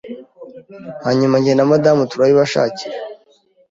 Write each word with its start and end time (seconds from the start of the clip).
hanyuma 1.05 1.35
njye 1.39 1.53
na 1.55 1.65
madamu 1.71 2.03
turabibashakira 2.11 2.97